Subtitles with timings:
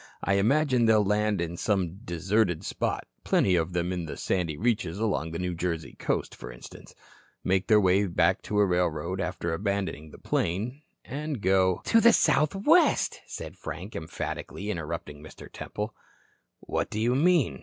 [0.23, 4.97] I imagine they'll land in some deserted spot plenty of them in the sandy reaches
[4.97, 6.95] along the New Jersey coast, for instance
[7.43, 13.21] make their way to a railroad, after abandoning the plane, and go" "To the Southwest,"
[13.27, 15.47] said Frank, emphatically, interrupting Mr.
[15.53, 15.93] Temple.
[16.61, 17.59] "What do you mean?"